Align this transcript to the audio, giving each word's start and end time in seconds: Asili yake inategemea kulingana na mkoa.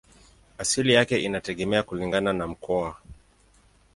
Asili 0.57 0.93
yake 0.93 1.17
inategemea 1.19 1.83
kulingana 1.83 2.33
na 2.33 2.47
mkoa. 2.47 2.97